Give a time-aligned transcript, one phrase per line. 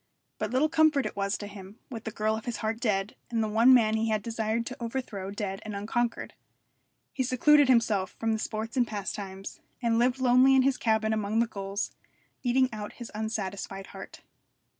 [0.39, 3.43] But little comfort it was to him, with the girl of his heart dead, and
[3.43, 6.33] the one man he had desired to overthrow dead and unconquered.
[7.13, 11.37] He secluded himself from the sports and pastimes, and lived lonely in his cabin among
[11.37, 11.91] the gulls,
[12.41, 14.21] eating out his unsatisfied heart.